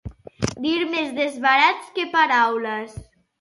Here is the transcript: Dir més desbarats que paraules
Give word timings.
Dir 0.65 0.87
més 0.93 1.11
desbarats 1.17 1.93
que 1.99 2.07
paraules 2.17 2.99